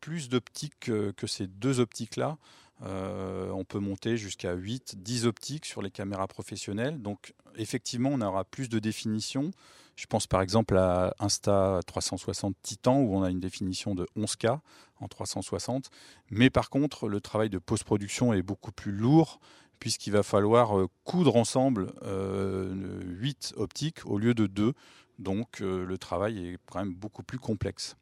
plus 0.00 0.28
d'optiques 0.28 0.78
que, 0.80 1.26
ces 1.26 1.46
deux 1.46 1.80
optiques-là. 1.80 2.36
on 2.82 3.64
peut 3.68 3.78
monter 3.78 4.16
jusqu'à 4.16 4.54
8, 4.54 5.02
10 5.02 5.26
optiques 5.26 5.66
sur 5.66 5.82
les 5.82 5.90
caméras 5.90 6.28
professionnelles. 6.28 7.00
Donc 7.00 7.34
effectivement, 7.56 8.10
on 8.12 8.20
aura 8.20 8.44
plus 8.44 8.68
de 8.68 8.78
définition. 8.78 9.50
Je 9.96 10.06
pense 10.06 10.26
par 10.26 10.40
exemple 10.40 10.78
à 10.78 11.14
Insta 11.18 11.80
360 11.86 12.56
Titan 12.62 13.00
où 13.00 13.14
on 13.16 13.22
a 13.22 13.30
une 13.30 13.40
définition 13.40 13.94
de 13.94 14.06
11K 14.16 14.58
en 14.98 15.08
360. 15.08 15.90
Mais 16.30 16.48
par 16.48 16.70
contre, 16.70 17.08
le 17.08 17.20
travail 17.20 17.50
de 17.50 17.58
post-production 17.58 18.32
est 18.32 18.42
beaucoup 18.42 18.72
plus 18.72 18.92
lourd 18.92 19.40
puisqu'il 19.78 20.12
va 20.12 20.22
falloir 20.22 20.78
euh, 20.78 20.88
coudre 21.04 21.36
ensemble 21.36 21.92
8 22.02 22.04
euh, 22.04 23.60
optiques 23.60 24.06
au 24.06 24.18
lieu 24.18 24.34
de 24.34 24.46
2. 24.46 24.74
Donc 25.18 25.60
euh, 25.60 25.84
le 25.84 25.98
travail 25.98 26.46
est 26.46 26.58
quand 26.70 26.78
même 26.78 26.94
beaucoup 26.94 27.22
plus 27.22 27.38
complexe. 27.38 27.96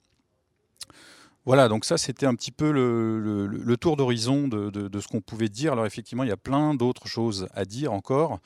Voilà, 1.45 1.68
donc 1.68 1.85
ça 1.85 1.97
c'était 1.97 2.26
un 2.26 2.35
petit 2.35 2.52
peu 2.52 2.71
le, 2.71 3.76
tour 3.76 3.97
d'horizon 3.97 4.49
de, 4.49 5.00
ce 5.00 5.09
qu'on 5.09 5.21
pouvait 5.21 5.49
dire. 5.49 5.73
Alors 5.73 5.87
effectivement, 5.87 6.25
il 6.25 6.28
y 6.28 6.33
a 6.33 6.37
plein 6.37 6.75
d'autres 6.75 7.07
choses 7.07 7.49
à 7.54 7.64
dire 7.64 7.92
encore. 7.92 8.40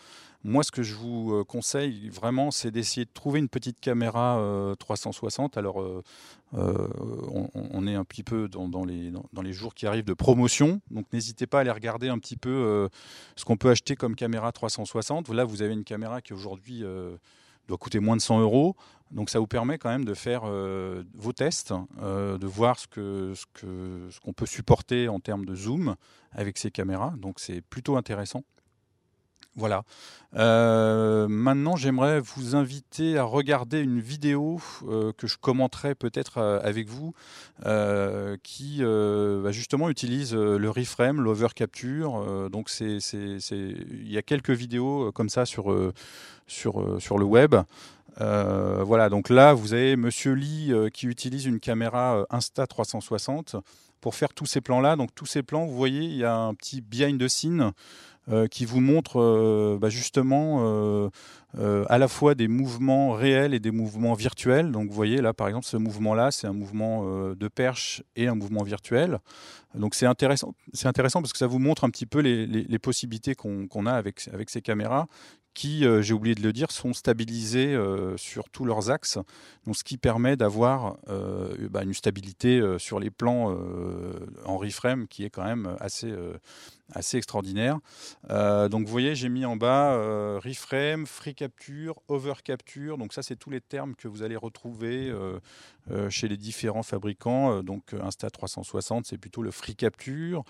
Moi, 0.44 0.64
ce 0.64 0.72
que 0.72 0.82
je 0.82 0.94
vous 0.94 1.34
euh, 1.34 1.44
conseille 1.44 2.08
vraiment, 2.08 2.50
c'est 2.50 2.72
d'essayer 2.72 3.04
de 3.04 3.10
trouver 3.14 3.38
une 3.38 3.48
petite 3.48 3.78
caméra 3.80 4.74
360. 4.78 5.56
Euh, 5.56 5.60
Alors, 5.60 5.80
euh, 5.80 6.88
on, 7.54 7.86
est 7.86 7.94
un 7.94 8.04
petit 8.04 8.24
peu 8.24 8.48
dans, 8.48 8.84
les, 8.84 9.12
dans, 9.32 9.42
les, 9.42 9.52
jours 9.52 9.72
qui 9.72 9.86
arrivent 9.86 10.04
de 10.04 10.14
promotion, 10.14 10.80
donc 10.90 11.06
n'hésitez 11.12 11.46
pas 11.46 11.58
à 11.58 11.60
aller 11.60 11.70
regarder 11.70 12.08
un 12.08 12.18
petit 12.18 12.36
peu 12.36 12.88
ce 13.36 13.44
qu'on 13.44 13.56
peut 13.56 13.70
acheter 13.70 13.94
comme 13.94 14.16
caméra 14.16 14.50
360. 14.50 15.28
Là, 15.28 15.44
vous 15.44 15.62
avez 15.62 15.74
une 15.74 15.84
caméra 15.84 16.20
qui 16.20 16.32
aujourd'hui 16.32 16.82
doit 17.68 17.78
coûter 17.78 18.00
moins 18.00 18.16
de 18.16 18.20
100 18.20 18.40
euros. 18.40 18.76
Donc 19.10 19.28
ça 19.28 19.38
vous 19.38 19.46
permet 19.46 19.76
quand 19.78 19.90
même 19.90 20.04
de 20.04 20.14
faire 20.14 20.44
vos 21.14 21.32
tests, 21.32 21.74
de 22.00 22.46
voir 22.46 22.78
ce 22.78 22.86
qu'on 22.86 24.32
peut 24.32 24.46
supporter 24.46 25.08
en 25.08 25.20
termes 25.20 25.44
de 25.44 25.54
zoom 25.54 25.96
avec 26.32 26.56
ces 26.56 26.70
caméras. 26.70 27.12
Donc 27.18 27.38
c'est 27.38 27.60
plutôt 27.60 27.96
intéressant. 27.96 28.42
Voilà. 29.54 29.82
Euh, 30.34 31.28
maintenant, 31.28 31.76
j'aimerais 31.76 32.20
vous 32.20 32.56
inviter 32.56 33.18
à 33.18 33.24
regarder 33.24 33.80
une 33.80 34.00
vidéo 34.00 34.60
euh, 34.88 35.12
que 35.12 35.26
je 35.26 35.36
commenterai 35.36 35.94
peut-être 35.94 36.38
euh, 36.38 36.58
avec 36.62 36.88
vous, 36.88 37.12
qui 38.42 38.82
bah, 38.82 39.52
justement 39.52 39.90
utilise 39.90 40.34
le 40.34 40.70
reframe, 40.70 41.20
l'overcapture. 41.20 42.50
donc, 42.50 42.70
il 42.80 44.10
y 44.10 44.18
a 44.18 44.22
quelques 44.22 44.50
vidéos 44.50 45.12
comme 45.12 45.28
ça 45.28 45.44
sur, 45.44 45.92
sur, 46.46 47.00
sur 47.00 47.18
le 47.18 47.24
web. 47.24 47.54
voilà, 48.18 49.08
donc 49.10 49.28
là, 49.28 49.52
vous 49.52 49.74
avez 49.74 49.96
Monsieur 49.96 50.32
Lee 50.32 50.72
qui 50.92 51.06
utilise 51.06 51.44
une 51.44 51.60
caméra 51.60 52.24
Insta360 52.30 53.60
pour 54.02 54.14
faire 54.16 54.34
tous 54.34 54.46
ces 54.46 54.60
plans-là. 54.60 54.96
Donc 54.96 55.14
tous 55.14 55.26
ces 55.26 55.42
plans, 55.42 55.64
vous 55.64 55.76
voyez, 55.76 56.02
il 56.02 56.16
y 56.16 56.24
a 56.24 56.34
un 56.34 56.54
petit 56.54 56.82
behind 56.82 57.18
the 57.18 57.28
scene 57.28 57.72
euh, 58.30 58.46
qui 58.46 58.64
vous 58.64 58.80
montre 58.80 59.20
euh, 59.20 59.78
bah, 59.80 59.88
justement 59.88 60.58
euh, 61.58 61.84
à 61.88 61.98
la 61.98 62.06
fois 62.06 62.36
des 62.36 62.46
mouvements 62.46 63.10
réels 63.10 63.52
et 63.52 63.58
des 63.58 63.72
mouvements 63.72 64.14
virtuels. 64.14 64.70
Donc 64.70 64.88
vous 64.88 64.94
voyez 64.94 65.20
là 65.20 65.34
par 65.34 65.48
exemple 65.48 65.66
ce 65.66 65.76
mouvement-là, 65.76 66.30
c'est 66.30 66.46
un 66.46 66.52
mouvement 66.52 67.04
de 67.34 67.48
perche 67.48 68.04
et 68.14 68.28
un 68.28 68.36
mouvement 68.36 68.62
virtuel. 68.62 69.18
Donc 69.74 69.94
c'est 69.96 70.06
intéressant, 70.06 70.54
parce 70.72 71.32
que 71.32 71.38
ça 71.38 71.46
vous 71.46 71.58
montre 71.58 71.82
un 71.84 71.90
petit 71.90 72.06
peu 72.06 72.20
les, 72.20 72.78
possibilités 72.78 73.34
qu'on 73.34 73.86
a 73.86 73.92
avec 73.92 74.20
ces 74.20 74.62
caméras 74.62 75.08
qui, 75.54 75.84
euh, 75.84 76.02
j'ai 76.02 76.14
oublié 76.14 76.34
de 76.34 76.42
le 76.42 76.52
dire, 76.52 76.70
sont 76.70 76.92
stabilisés 76.92 77.74
euh, 77.74 78.16
sur 78.16 78.48
tous 78.48 78.64
leurs 78.64 78.90
axes, 78.90 79.18
donc 79.66 79.76
ce 79.76 79.84
qui 79.84 79.98
permet 79.98 80.36
d'avoir 80.36 80.96
euh, 81.08 81.68
bah, 81.68 81.82
une 81.82 81.94
stabilité 81.94 82.60
sur 82.78 82.98
les 82.98 83.10
plans 83.10 83.56
en 84.44 84.56
reframe 84.56 85.06
qui 85.06 85.24
est 85.24 85.30
quand 85.30 85.44
même 85.44 85.76
assez, 85.80 86.12
assez 86.92 87.16
extraordinaire. 87.16 87.78
donc 88.28 88.86
vous 88.86 88.90
voyez, 88.90 89.14
j'ai 89.14 89.28
mis 89.28 89.44
en 89.44 89.56
bas 89.56 89.96
reframe, 90.38 91.06
free 91.06 91.34
capture, 91.34 92.00
over 92.08 92.34
capture, 92.44 92.98
donc 92.98 93.12
ça 93.12 93.22
c'est 93.22 93.36
tous 93.36 93.50
les 93.50 93.60
termes 93.60 93.94
que 93.94 94.08
vous 94.08 94.22
allez 94.22 94.36
retrouver 94.36 95.12
chez 96.08 96.28
les 96.28 96.36
différents 96.36 96.82
fabricants. 96.82 97.62
donc 97.62 97.92
Insta360 97.92 99.02
c'est 99.04 99.18
plutôt 99.18 99.42
le 99.42 99.50
free 99.50 99.76
capture. 99.76 100.44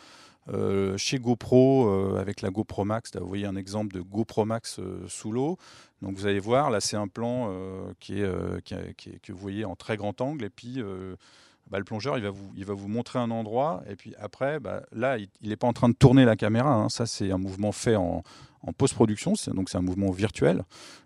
Euh, 0.49 0.97
chez 0.97 1.19
GoPro, 1.19 1.89
euh, 1.89 2.19
avec 2.19 2.43
la 2.43 2.51
GoPro 2.51 2.85
Max, 2.85 3.13
vous 3.17 3.29
voyez 3.29 3.47
un 3.47 3.55
exemple 3.55 3.95
de 3.95 4.01
GoPro 4.01 4.45
Max 4.45 4.81
euh, 4.81 5.05
sous 5.07 5.31
l'eau. 5.31 5.57
Donc 6.01 6.17
vous 6.17 6.27
allez 6.27 6.41
voir, 6.41 6.71
là 6.71 6.81
c'est 6.81 6.97
un 6.97 7.07
plan 7.07 7.55
qui 8.01 8.21
est, 8.21 9.21
que 9.23 9.33
vous 9.33 9.39
voyez 9.39 9.65
en 9.65 9.77
très 9.77 9.97
grand 9.97 10.21
angle. 10.21 10.45
Et 10.45 10.51
puis 10.51 10.83
bah, 11.73 11.79
le 11.79 11.85
plongeur, 11.85 12.19
il 12.19 12.23
va, 12.23 12.29
vous, 12.29 12.53
il 12.55 12.67
va 12.67 12.75
vous 12.75 12.87
montrer 12.87 13.19
un 13.19 13.31
endroit. 13.31 13.83
Et 13.89 13.97
puis 13.97 14.15
après, 14.21 14.61
bah, 14.61 14.83
là, 14.93 15.17
il 15.17 15.49
n'est 15.49 15.57
pas 15.57 15.67
en 15.67 15.73
train 15.73 15.89
de 15.89 15.95
tourner 15.95 16.27
la 16.27 16.37
caméra. 16.37 16.75
Hein. 16.75 16.91
Ça, 16.91 17.07
c'est 17.07 17.33
un 17.33 17.39
mouvement 17.39 17.73
fait 17.73 17.97
en, 17.97 18.23
post-production, 18.77 19.33
donc 19.55 19.71
c'est 19.71 19.79
un 19.79 19.83
mouvement 19.83 20.11
virtuel. 20.11 20.65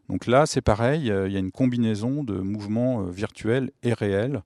Donc 0.08 0.26
là, 0.26 0.44
c'est 0.44 0.60
pareil, 0.60 1.02
il 1.06 1.32
y 1.32 1.36
a 1.36 1.38
une 1.38 1.52
combinaison 1.52 2.22
de 2.22 2.34
mouvements 2.34 3.00
euh, 3.00 3.10
virtuels 3.10 3.70
et 3.82 3.94
réels 3.94 4.42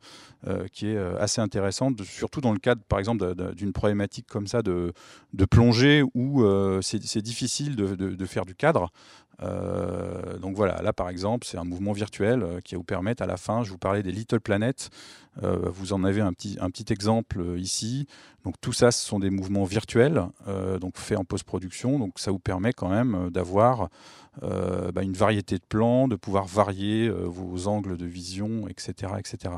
euh, 0.47 0.69
qui 0.73 0.87
est 0.87 0.97
euh, 0.97 1.19
assez 1.19 1.41
intéressante, 1.41 2.01
surtout 2.05 2.41
dans 2.41 2.53
le 2.53 2.61
cadre, 2.61 2.83
par 2.89 3.01
exemple, 3.01 3.35
d'une 3.55 3.73
problématique 3.73 4.27
comme 4.29 4.47
ça 4.47 4.63
de, 4.63 4.93
de 5.33 5.45
plongée 5.45 6.05
où 6.15 6.45
c'est 6.83 7.23
difficile 7.23 7.75
de, 7.77 8.27
faire 8.27 8.45
du 8.45 8.55
cadre. 8.55 8.93
Donc 9.41 10.55
voilà, 10.55 10.83
là 10.83 10.93
par 10.93 11.09
exemple, 11.09 11.47
c'est 11.47 11.57
un 11.57 11.65
mouvement 11.65 11.93
virtuel 11.93 12.61
qui 12.65 12.75
va 12.75 12.79
vous 12.79 12.85
permettre 12.85 13.23
à 13.23 13.27
la 13.27 13.37
fin, 13.37 13.63
je 13.63 13.71
vous 13.71 13.79
parlais 13.79 14.03
des 14.03 14.13
Little 14.13 14.41
Planets, 14.41 14.91
vous 15.43 15.93
en 15.95 16.05
avez 16.05 16.21
un 16.21 16.33
petit, 16.33 16.59
un 16.61 16.71
petit 16.71 16.93
exemple 16.93 17.43
ici. 17.57 18.07
Donc 18.45 18.57
tout 18.61 18.73
ça, 18.73 18.91
ce 18.91 19.03
sont 19.03 19.19
des 19.19 19.31
mouvements 19.31 19.65
virtuels, 19.65 20.27
donc 20.81 20.99
faits 20.99 21.19
en 21.19 21.25
post-production, 21.25 21.99
donc 21.99 22.19
ça 22.19 22.31
vous 22.31 22.39
permet 22.39 22.75
quand 22.75 22.91
même 22.91 23.31
d'avoir 23.31 23.89
euh, 24.43 24.93
bah, 24.93 25.03
une 25.03 25.13
variété 25.13 25.57
de 25.57 25.65
plans, 25.69 26.09
de 26.09 26.17
pouvoir 26.17 26.47
varier 26.47 27.09
euh, 27.09 27.25
vos 27.27 27.67
angles 27.67 27.97
de 27.97 28.07
vision, 28.07 28.69
etc., 28.69 29.15
etc. 29.19 29.55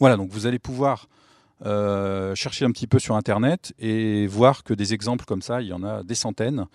Voilà, 0.00 0.16
donc 0.16 0.30
vous 0.30 0.46
allez 0.46 0.58
pouvoir 0.58 1.06
euh, 1.64 2.34
chercher 2.34 2.64
un 2.64 2.72
petit 2.72 2.88
peu 2.88 2.98
sur 2.98 3.14
Internet 3.14 3.72
et 3.78 4.26
voir 4.26 4.64
que 4.64 4.74
des 4.74 4.92
exemples 4.92 5.24
comme 5.24 5.40
ça, 5.40 5.62
il 5.62 5.68
y 5.68 5.72
en 5.72 5.84
a 5.84 6.02
des 6.02 6.16
centaines. 6.16 6.66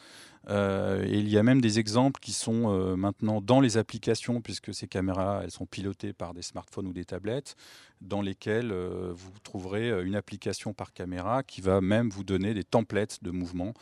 Euh, 0.48 1.06
il 1.08 1.28
y 1.30 1.38
a 1.38 1.44
même 1.44 1.62
des 1.62 1.80
exemples 1.80 2.20
qui 2.20 2.32
sont 2.32 2.72
euh, 2.74 2.96
maintenant 2.96 3.42
dans 3.42 3.60
les 3.60 3.78
applications, 3.78 4.42
puisque 4.42 4.74
ces 4.74 4.88
caméras, 4.88 5.42
elles 5.44 5.52
sont 5.52 5.66
pilotées 5.66 6.14
par 6.14 6.34
des 6.34 6.42
smartphones 6.42 6.88
ou 6.88 6.94
des 6.94 7.06
tablettes, 7.06 7.56
dans 8.02 8.22
lesquelles 8.22 8.72
euh, 8.72 9.12
vous 9.14 9.32
trouverez 9.44 9.90
une 10.04 10.16
application 10.16 10.74
par 10.74 10.94
caméra 10.94 11.44
qui 11.44 11.62
va 11.62 11.82
même 11.82 12.10
vous 12.10 12.24
donner 12.24 12.54
des 12.54 12.64
templates 12.64 13.24
de 13.24 13.32
mouvements. 13.32 13.74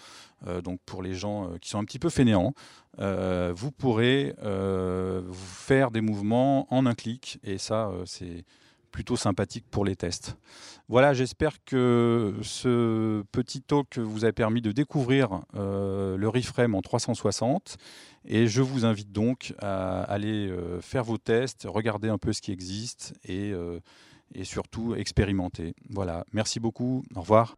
donc 0.64 0.80
pour 0.86 1.02
les 1.04 1.14
gens 1.14 1.58
qui 1.62 1.70
sont 1.70 1.80
un 1.80 1.86
petit 1.86 2.00
peu 2.00 2.10
fainéants, 2.10 2.54
vous 2.98 3.72
pourrez 3.72 4.36
faire 5.34 5.92
des 5.92 6.02
mouvements 6.02 6.72
en 6.74 6.86
un 6.86 6.96
clic, 6.96 7.40
et 7.44 7.58
ça, 7.58 7.92
c'est 8.06 8.46
plutôt 8.98 9.16
sympathique 9.16 9.66
pour 9.70 9.86
les 9.86 9.96
tests. 9.96 10.38
Voilà, 10.90 11.14
j'espère 11.14 11.64
que 11.64 12.34
ce 12.42 13.22
petit 13.32 13.62
talk 13.62 14.00
vous 14.00 14.26
a 14.26 14.32
permis 14.32 14.60
de 14.60 14.72
découvrir 14.72 15.42
euh, 15.54 16.18
le 16.18 16.28
reframe 16.28 16.74
en 16.74 16.82
360 16.82 17.78
et 18.26 18.48
je 18.48 18.64
vous 18.64 18.86
invite 18.86 19.12
donc 19.12 19.54
à 19.60 20.02
aller 20.02 20.50
euh, 20.50 20.82
faire 20.82 21.04
vos 21.04 21.20
tests, 21.20 21.68
regarder 21.70 22.10
un 22.10 22.18
peu 22.18 22.34
ce 22.34 22.42
qui 22.42 22.52
existe 22.52 23.14
et, 23.24 23.52
euh, 23.52 23.80
et 24.34 24.46
surtout 24.46 24.96
expérimenter. 24.96 25.76
Voilà, 25.92 26.26
merci 26.34 26.60
beaucoup, 26.60 27.04
au 27.14 27.22
revoir. 27.22 27.56